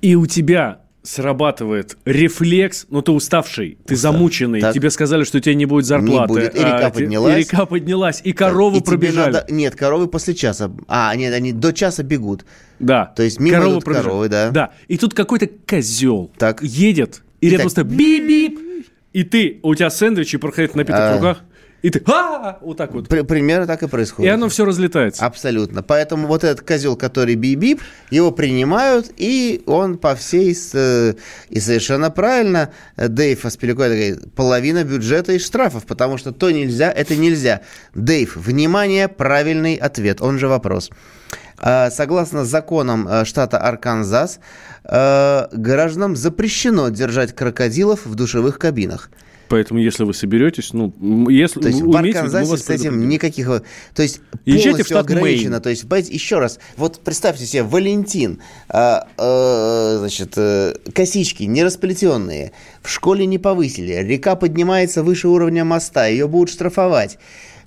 [0.00, 4.74] И у тебя срабатывает рефлекс, ну ты уставший, ты замученный, Так.
[4.74, 6.28] тебе сказали, что у тебя не будет зарплаты.
[6.28, 7.34] будет, и река а, поднялась.
[7.36, 9.32] И река поднялась, и коровы И тебе пробежали.
[9.32, 10.70] надо- Нет, коровы после часа.
[10.86, 12.44] А, нет, они до часа бегут.
[12.78, 13.06] Да.
[13.06, 14.04] То есть мимо коровы идут пробежали.
[14.04, 14.50] коровы, да.
[14.50, 14.70] Да.
[14.88, 16.62] И тут какой-то козел Так.
[16.62, 17.74] едет, и, И рядом так.
[17.76, 18.58] тобой бип-бип,
[19.14, 21.12] и ты, у тебя сэндвич и проходит напиток А.
[21.12, 21.40] в руках,
[21.82, 23.08] и ты а вот так вот.
[23.08, 24.32] При- примерно так и И происходит.
[24.34, 25.24] оно все разлетается.
[25.24, 25.82] Абсолютно.
[25.82, 30.56] Поэтому вот этот козел, который бип-бип, его принимают, и он по всей...
[30.74, 31.14] э,
[31.50, 36.90] И совершенно правильно э, Дэйв Аспиликуэт говорит, половина бюджета из штрафов, потому что то нельзя,
[36.90, 37.60] это нельзя.
[37.94, 40.90] Дэйв, внимание, правильный ответ, он же вопрос.
[41.60, 44.40] А, Согласно законам э, штата Арканзас,
[44.84, 49.10] гражданам запрещено держать крокодилов в душевых кабинах.
[49.48, 50.92] Поэтому, если вы соберетесь, ну,
[51.28, 53.48] если То есть в умеете, мы Арканзасе вас с этим никаких...
[53.48, 53.62] э,
[53.94, 55.18] То есть Езжайте в полностью Мэйн.
[55.18, 55.60] ограничено.
[55.60, 62.52] То есть, понимаете, еще раз, вот представьте себе, Валентин, а, э, значит, э, косички нерасплетенные,
[62.82, 67.18] в школе не повысили, река поднимается выше уровня моста, ее будут штрафовать.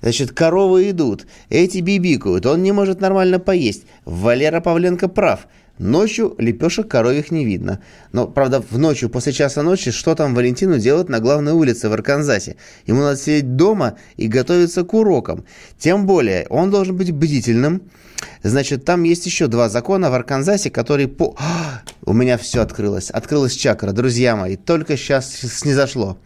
[0.02, 3.84] Значит, коровы идут, эти бибикают, он не может нормально поесть.
[4.04, 5.46] Валера Павленко прав.
[5.82, 7.80] Ночью лепешек коровьих не видно.
[8.12, 11.92] Но, правда, в ночью, после часа ночи, что там Валентину делать на главной улице в
[11.92, 12.56] Арканзасе?
[12.86, 15.44] Ему надо сидеть дома и готовиться к урокам.
[15.78, 17.82] Тем более, он должен быть бдительным.
[18.44, 21.34] Значит, там есть еще два закона в Арканзасе, которые по...
[21.38, 23.10] А, У меня все открылось.
[23.10, 24.56] Открылась чакра, друзья мои.
[24.56, 26.16] Только сейчас снизошло.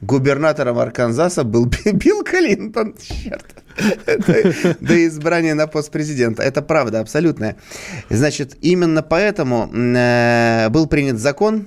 [0.00, 2.94] Губернатором Арканзаса был Билл Клинтон.
[3.00, 3.44] Черт.
[4.80, 6.42] До, избрания на пост президента.
[6.42, 7.56] Это правда, абсолютная.
[8.10, 11.66] Значит, именно поэтому э, был принят закон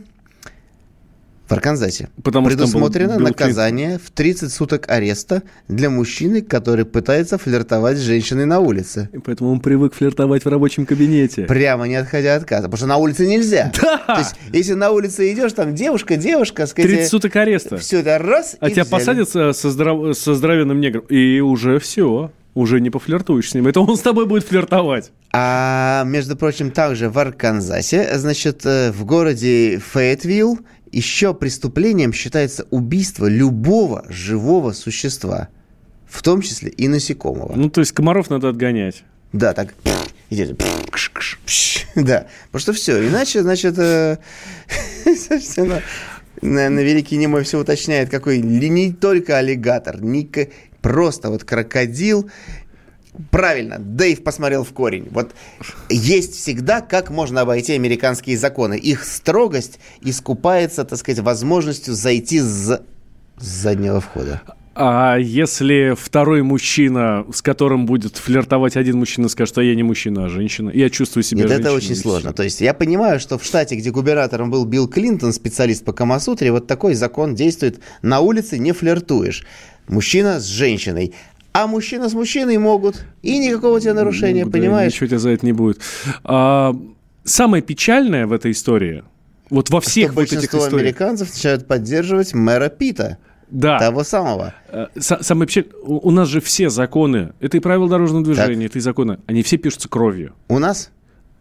[1.48, 2.10] в Арканзасе.
[2.24, 7.98] Потому что был Предусмотрено Билл наказание в 30 суток ареста для мужчины, который пытается флиртовать
[7.98, 9.10] с женщиной на улице.
[9.14, 11.44] И Поэтому он привык флиртовать в рабочем кабинете.
[11.44, 12.64] Прямо не отходя от отказа.
[12.64, 13.72] Потому что на улице нельзя.
[13.82, 13.98] Да!
[14.08, 17.78] То есть, если на улице идешь, там девушка, девушка, сказать, 30 суток ареста.
[17.78, 18.92] все это раз А тебя взяли.
[19.00, 22.32] посадят со, со здрав- со здоровенным негром, и уже все.
[22.54, 23.68] Уже не пофлиртуешь с ним.
[23.68, 25.12] Это он с тобой будет флиртовать.
[25.32, 30.58] А, между прочим, также в Арканзасе, значит, э, в городе Фейтвилл
[30.92, 35.50] еще преступлением считается убийство любого живого существа,
[36.08, 37.54] в том числе и насекомого.
[37.56, 39.04] Ну, то есть комаров надо отгонять.
[39.34, 39.74] Да, так.
[40.30, 40.62] идет.
[41.96, 44.18] Да, потому что все, иначе, значит, э,
[45.06, 45.82] собственно,
[46.42, 50.30] наверное, Великий Немой все уточняет, какой не только аллигатор, не
[50.82, 52.30] просто вот крокодил.
[53.32, 55.08] Правильно, Дэйв посмотрел в корень.
[55.12, 55.32] Вот
[55.90, 58.78] есть всегда, как можно обойти американские законы.
[58.78, 62.80] Их строгость искупается, так сказать, возможностью зайти с
[63.40, 64.42] с заднего входа.
[64.80, 70.26] А если второй мужчина, с которым будет флиртовать один мужчина, скажет, а я не мужчина,
[70.26, 72.34] а женщина, я чувствую себя Нет, это женщиной, очень и сложно.
[72.34, 76.52] То есть я понимаю, что в штате, где губернатором был Билл Клинтон, специалист по Камасутре,
[76.52, 77.80] вот такой закон действует.
[78.04, 79.48] На улице не флиртуешь.
[79.88, 81.16] Мужчина с женщиной.
[81.60, 83.04] А мужчина с мужчиной могут.
[83.24, 84.94] И никакого у тебя нарушения, Ну, да, понимаешь?
[84.94, 85.82] Ничего тебе за это не будет.
[86.24, 86.76] А,
[87.24, 89.04] самое печальное в этой истории,
[89.50, 93.18] вот во всех что вот этих историях, американцев начинают поддерживать мэра Пита.
[93.50, 94.54] да, Того самого.
[94.72, 98.78] э, са- самое печальное, у нас же все законы, это и правила дорожного движения, это
[98.78, 100.34] и законы, они все пишутся кровью.
[100.50, 100.92] У нас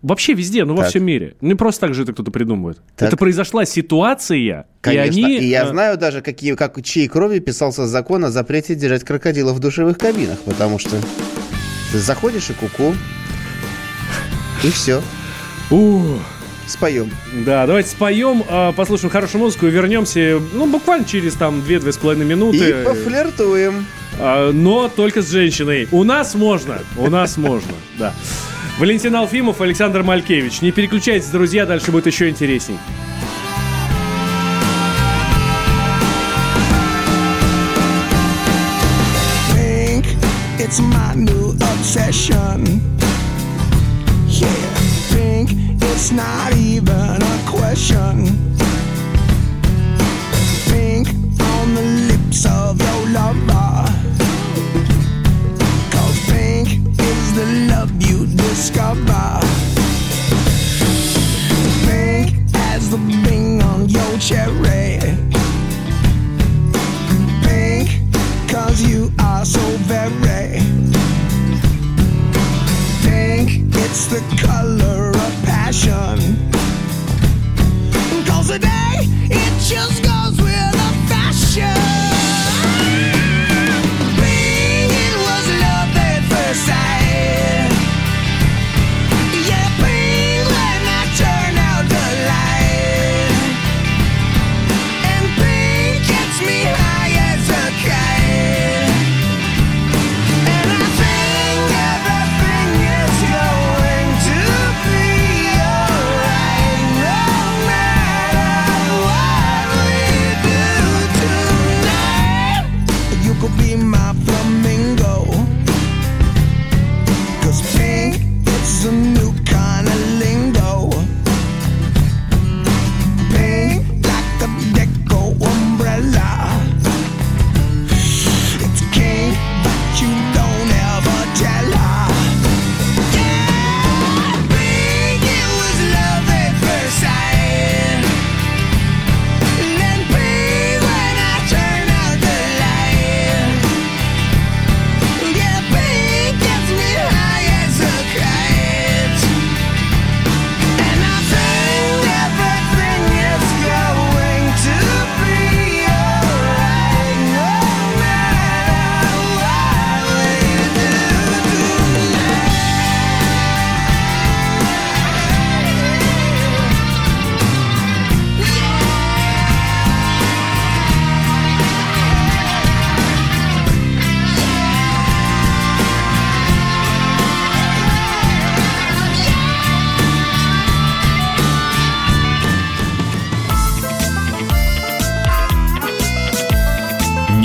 [0.06, 0.90] Вообще везде, ну во Так.
[0.90, 1.34] всем мире.
[1.40, 2.78] Не просто так же это кто-то придумывает.
[2.94, 3.08] Так.
[3.08, 5.18] Это произошла ситуация, Конечно.
[5.18, 5.38] и они...
[5.38, 9.56] И я э, знаю даже, какие, как, чьей крови писался закон о запрете держать крокодилов
[9.56, 10.96] в душевых кабинах, потому что
[11.90, 12.94] ты заходишь и куку,
[14.62, 15.02] и все,
[15.72, 16.20] ух.
[16.68, 17.10] споем.
[17.44, 22.58] Да, давайте споем, а, послушаем хорошую музыку и вернемся, ну, буквально через там 2-2,5 минуты.
[22.58, 23.84] И пофлиртуем.
[24.20, 25.88] А, но только с женщиной.
[25.90, 28.14] У нас можно, у нас можно, да.
[28.78, 30.60] Валентин Алфимов, Александр Малькевич.
[30.60, 32.76] Не переключайтесь, друзья, дальше будет еще интересней.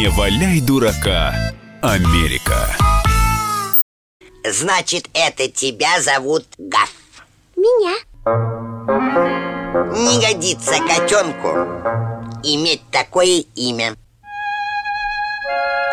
[0.01, 1.31] Не валяй дурака,
[1.79, 2.75] Америка.
[4.43, 6.91] Значит, это тебя зовут Гаф.
[7.55, 7.93] Меня.
[9.93, 11.49] Не годится котенку
[12.43, 13.95] иметь такое имя.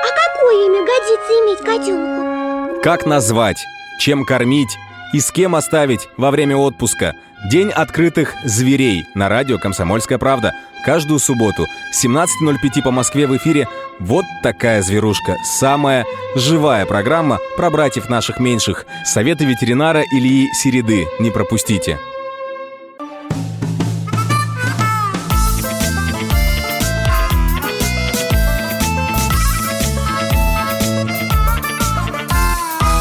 [0.02, 2.80] А какое имя годится иметь котенку?
[2.82, 3.62] Как назвать,
[4.00, 4.74] чем кормить
[5.12, 7.14] и с кем оставить во время отпуска.
[7.50, 10.54] День открытых зверей на радио «Комсомольская правда».
[10.84, 11.66] Каждую субботу
[12.02, 13.68] 17.05 по Москве в эфире
[13.98, 15.36] «Вот такая зверушка».
[15.44, 18.86] Самая живая программа про братьев наших меньших.
[19.04, 21.06] Советы ветеринара Ильи Середы.
[21.18, 21.98] Не пропустите.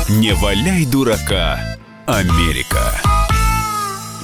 [0.09, 1.59] Не валяй дурака,
[2.07, 2.96] Америка.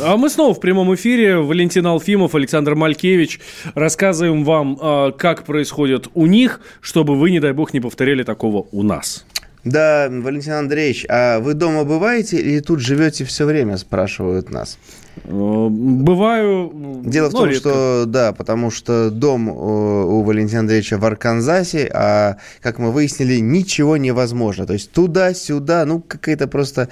[0.05, 1.37] А мы снова в прямом эфире.
[1.37, 3.39] Валентин Алфимов, Александр Малькевич.
[3.73, 8.67] Рассказываем вам, а, как происходит у них, чтобы вы, не дай бог, не повторяли такого
[8.73, 9.25] у нас.
[9.63, 14.77] Да, Валентин Андреевич, а вы дома бываете или тут живете все время, спрашивают нас?
[15.23, 17.01] Э, Бываю...
[17.05, 17.59] Дело в том, редко.
[17.59, 23.39] что, да, потому что дом э, у Валентина Андреевича в Арканзасе, а, как мы выяснили,
[23.39, 24.65] ничего невозможно.
[24.65, 26.89] То есть туда-сюда, ну, какая-то просто,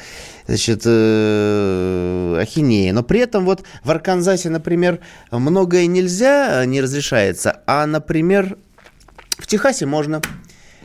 [0.47, 2.93] значит, э, ахинея.
[2.93, 4.99] Но при этом вот в Арканзасе, например,
[5.29, 8.57] многое нельзя, не разрешается, а, например,
[9.37, 10.21] в Техасе можно.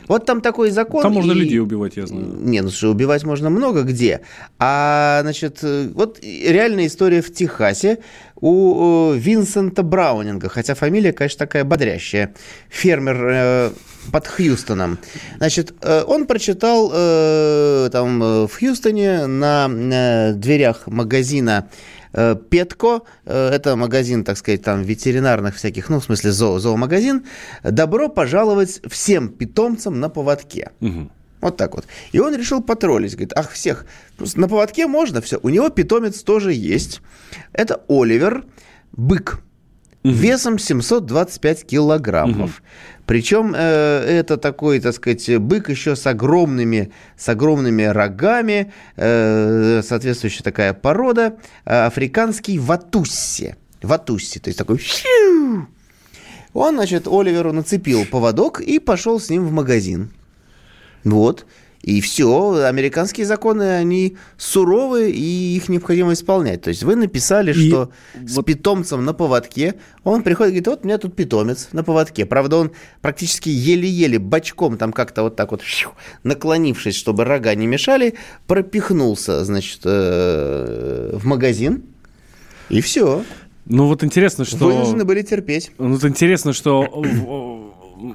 [0.07, 1.01] Вот там такой закон.
[1.03, 2.25] Там можно и- людей убивать, я знаю.
[2.39, 4.21] не, ну что, убивать можно много где.
[4.59, 7.99] А, значит, э, вот реальная история в Техасе
[8.39, 12.33] у Винсента Браунинга, хотя фамилия, конечно, такая бодрящая.
[12.69, 13.71] Фермер э,
[14.11, 14.97] под Хьюстоном.
[15.37, 23.01] Значит, э, он прочитал э, там э, в Хьюстоне на э, дверях магазина э, Петко,
[23.25, 27.25] э, это магазин, так сказать, там ветеринарных всяких, ну, в смысле зоо, зоомагазин,
[27.63, 30.71] добро пожаловать всем питомцам на поводке.
[31.39, 31.85] Вот так вот.
[32.11, 33.11] И он решил потроллить.
[33.13, 33.85] Говорит, ах, всех.
[34.17, 35.39] Просто на поводке можно все.
[35.43, 37.01] У него питомец тоже есть.
[37.53, 38.43] Это Оливер,
[38.93, 39.39] бык.
[40.11, 42.61] Весом 725 килограммов.
[43.05, 43.59] Причем э,
[44.19, 51.37] это такой, так сказать, бык еще с огромными, с огромными рогами, э, соответствующая такая порода,
[51.65, 53.55] э, африканский ватусси.
[53.81, 54.81] Ватусси, то есть такой...
[56.53, 60.11] Он, значит, Оливеру нацепил поводок и пошел с ним в магазин.
[61.03, 61.45] Вот.
[61.87, 66.61] И все, американские законы, они суровые, и их необходимо исполнять.
[66.63, 67.91] То есть вы написали, И что
[68.27, 72.25] с питомцем на поводке, он приходит и говорит, вот у меня тут питомец на поводке.
[72.25, 75.61] Правда, он практически еле-еле бочком, там как-то вот так вот,
[76.23, 78.15] наклонившись, чтобы рога не мешали,
[78.47, 81.83] пропихнулся, значит, э, в магазин,
[82.67, 83.23] и все.
[83.65, 84.65] Ну вот интересно, что...
[84.65, 85.71] Вынуждены были терпеть.
[85.77, 86.81] Ну, Вот интересно, что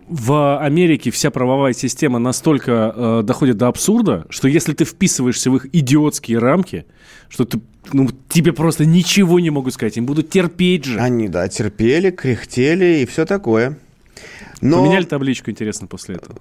[0.08, 5.56] в, Америке вся правовая система настолько э, доходит до абсурда, что если ты вписываешься в
[5.56, 6.86] их идиотские рамки,
[7.28, 7.60] что ты,
[7.92, 11.00] ну, тебе просто ничего не могут сказать, им будут терпеть же.
[11.00, 13.78] Они, да, терпели, кряхтели и все такое.
[14.62, 14.80] Но...
[14.80, 16.38] Поменяли табличку, интересно, после этого.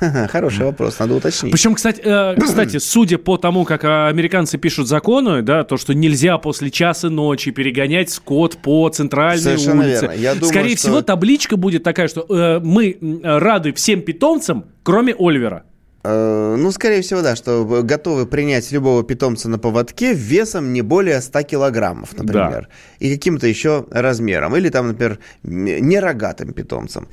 [0.28, 1.52] Хороший вопрос, надо уточнить.
[1.52, 5.94] Причем, кстати, э, кстати, судя по тому, как э, американцы пишут законы, да, то, что
[5.94, 10.00] нельзя после часа ночи перегонять скот по центральной Совершенно улице.
[10.02, 10.12] верно.
[10.20, 15.14] Я думаю, Скорее что- всего, табличка будет такая, что э, мы рады всем питомцам, кроме
[15.16, 15.62] Оливера.
[16.04, 20.82] Э, Ну, скорее всего, да, что вы готовы принять любого питомца на поводке весом не
[20.82, 22.68] более 100 килограммов, например.
[22.98, 24.56] И каким-то еще размером.
[24.56, 27.08] Или там, например, нерогатым питомцем.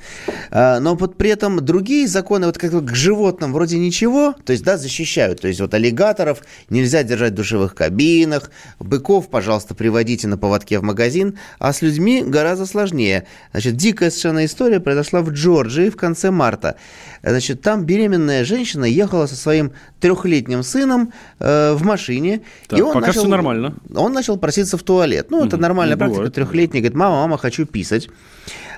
[0.50, 4.64] А, Но вот при этом другие законы, вот как к животным вроде ничего, то есть,
[4.64, 5.40] да, защищают.
[5.40, 10.82] То есть, вот аллигаторов нельзя держать в душевых кабинах, быков, пожалуйста, приводите на поводке в
[10.82, 13.26] магазин, а с людьми гораздо сложнее.
[13.52, 16.76] Значит, дикая совершенно история произошла в Джорджии в конце марта.
[17.22, 22.42] Значит, там беременная женщина ехала со своим трехлетним сыном э, в машине.
[22.68, 23.74] Так, пока всё нормально.
[23.94, 25.30] Он начал проситься в туалет.
[25.30, 25.62] Ну, это Мгм.
[25.62, 26.16] нормальная Ну, практика.
[26.18, 26.34] бывает.
[26.34, 28.08] Трехлетний говорит, мама, мама, хочу писать.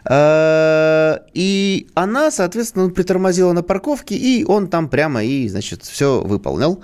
[0.05, 6.83] Э, И она, соответственно, притормозила на парковке, и он там прямо и, значит, все выполнил.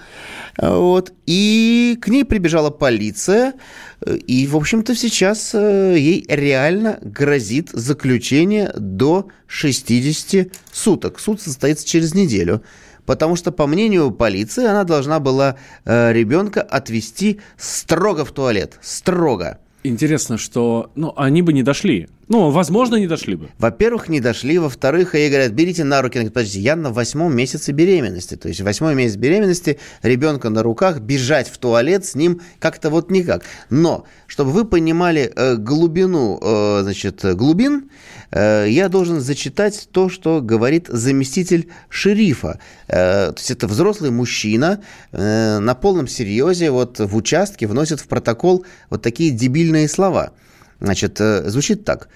[0.58, 1.12] Э, Вот.
[1.26, 3.54] И к ней прибежала полиция,
[4.06, 11.18] э, и, в общем-то, сейчас ей реально грозит заключение до 60 суток.
[11.18, 12.62] Суд состоится через неделю.
[13.08, 15.56] Потому что, по мнению полиции, она должна была
[15.86, 18.78] э, ребенка отвезти строго в туалет.
[18.82, 19.60] Строго.
[19.82, 22.08] Интересно, что, ну, они бы не дошли.
[22.28, 23.48] Ну, возможно, не дошли бы.
[23.58, 24.58] Во-первых, не дошли.
[24.58, 26.18] Во-вторых, ей говорят, берите на руки.
[26.18, 28.34] Она говорит, подождите, я на восьмом месяце беременности.
[28.34, 33.10] То есть восьмой месяц беременности, ребенка на руках, бежать в туалет с ним как-то вот
[33.10, 33.44] никак.
[33.70, 37.88] Но, чтобы вы понимали э, глубину, э, значит, глубин, э,
[38.32, 42.58] я должен зачитать то, что говорит заместитель шерифа.
[42.86, 48.08] Э, то есть это взрослый мужчина э, на полном серьезе вот в участке вносит в
[48.08, 50.32] протокол вот такие дебильные слова–
[50.80, 52.08] Значит, э, звучит так.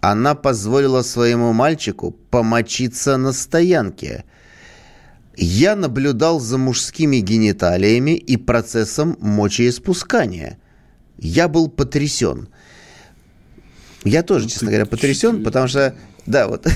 [0.00, 4.24] Она позволила своему мальчику помочиться на стоянке.
[5.36, 10.58] Я наблюдал за мужскими гениталиями и процессом мочеиспускания.
[11.18, 12.48] Я был потрясен.
[14.04, 15.94] Я тоже, честно говоря, потрясен, потому что
[16.26, 16.66] да, вот.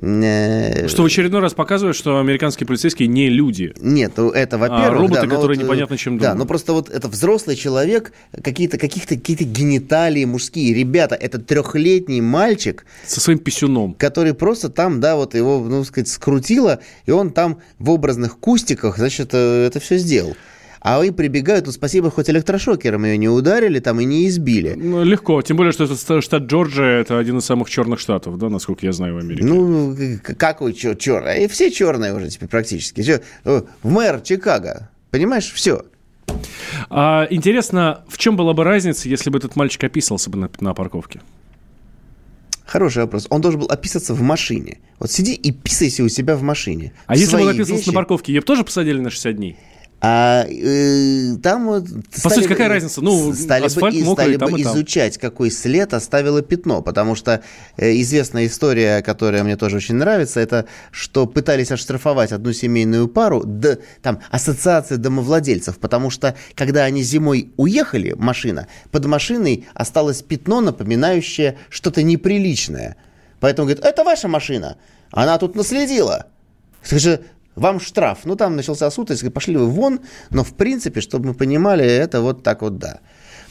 [0.00, 3.74] Э, что в очередной раз показывает, что американские полицейские не люди.
[3.80, 4.86] Нет, ну, это, во-первых...
[4.86, 6.32] А роботы, да, которые вот, непонятно чем думают.
[6.32, 8.12] Да, но просто вот это взрослый человек,
[8.42, 10.74] какие-то каких-то какие-то гениталии мужские.
[10.74, 12.86] Ребята, это трехлетний мальчик...
[13.06, 13.94] Со своим писюном.
[13.94, 18.96] Который просто там, да, вот его, ну, сказать, скрутило, и он там в образных кустиках,
[18.96, 20.34] значит, э, это все сделал.
[20.82, 24.74] А они прибегают, ну, спасибо, хоть электрошокером ее не ударили там и не избили.
[24.76, 28.48] Ну, легко, тем более, что это штат Джорджия, это один из самых черных штатов, да,
[28.48, 29.44] насколько я знаю в Америке.
[29.44, 29.96] Ну,
[30.36, 31.44] какой чер черный?
[31.44, 33.20] И все черные уже теперь практически.
[33.44, 35.84] В мэр Чикаго, понимаешь, все.
[36.90, 40.74] А, интересно, в чем была бы разница, если бы этот мальчик описывался бы на, на
[40.74, 41.20] парковке?
[42.64, 43.26] Хороший вопрос.
[43.30, 44.78] Он должен был описаться в машине.
[44.98, 46.92] Вот сиди и писайся у себя в машине.
[47.06, 47.88] А если бы он описывался вещи...
[47.88, 49.58] на парковке, ее бы тоже посадили на 60 дней?
[50.04, 51.84] А э, там вот...
[52.24, 53.00] По сути, какая разница?
[53.00, 55.30] Ну, стали асфальт бы, мокрый, стали там бы и изучать, там.
[55.30, 57.44] какой след оставило пятно, потому что
[57.76, 63.44] э, известная история, которая мне тоже очень нравится, это что пытались оштрафовать одну семейную пару,
[63.44, 70.60] да, там, ассоциация домовладельцев, потому что, когда они зимой уехали, машина, под машиной осталось пятно,
[70.60, 72.96] напоминающее что-то неприличное.
[73.38, 74.78] Поэтому говорит, это ваша машина,
[75.12, 76.26] она тут наследила.
[76.82, 77.20] Скажи,
[77.54, 78.20] вам штраф.
[78.24, 80.00] Ну, там начался суд, если пошли вы вон,
[80.30, 83.00] но, в принципе, чтобы мы понимали, это вот так вот да.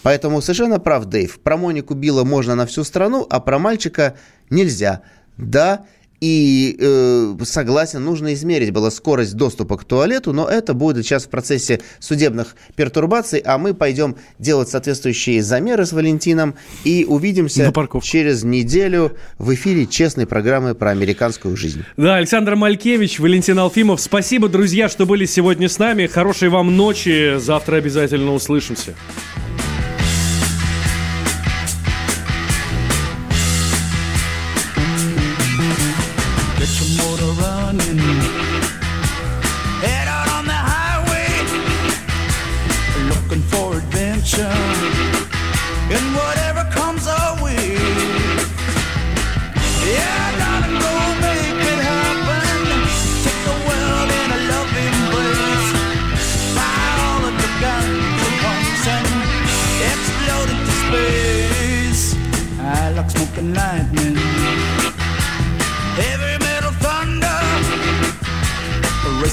[0.04, 1.40] Поэтому совершенно прав Дэйв.
[1.40, 4.16] Про Монику Билла можно на всю страну, а про мальчика
[4.50, 5.02] нельзя.
[5.38, 5.86] Да,
[6.22, 11.30] и э, согласен, нужно измерить было скорость доступа к туалету, но это будет сейчас в
[11.30, 19.18] процессе судебных пертурбаций, а мы пойдем делать соответствующие замеры с Валентином и увидимся через неделю
[19.40, 21.84] в эфире честной программы про американскую жизнь.
[21.98, 24.00] Да, Александр Малькевич, Валентин Алфимов.
[24.00, 26.06] Спасибо, друзья, что были сегодня с нами.
[26.06, 27.38] Хорошей вам ночи.
[27.40, 28.94] Завтра обязательно услышимся.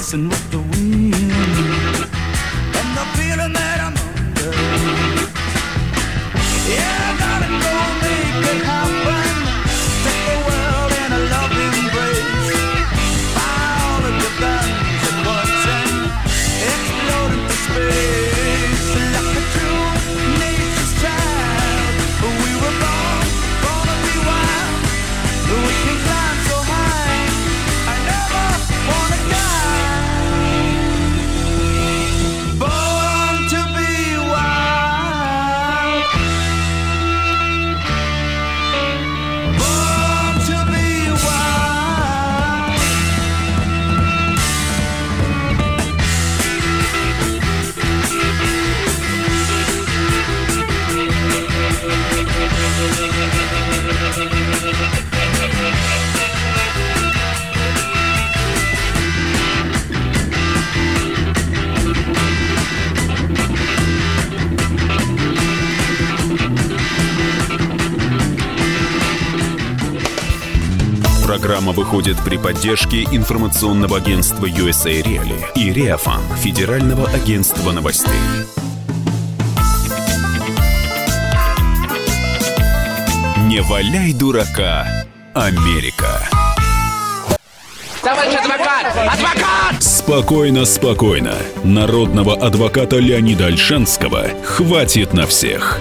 [0.09, 0.68] Racing with the
[71.99, 78.13] Программа выходит при поддержке информационного агентства USA Reali и Реафан, Федерального агентства новостей.
[83.47, 84.87] Не валяй дурака,
[85.35, 86.23] Америка.
[88.01, 88.87] Товарищ адвокат!
[88.97, 89.83] Адвокат!
[89.83, 91.35] Спокойно, спокойно.
[91.65, 95.81] Народного адвоката Леонида Альшанского хватит на всех.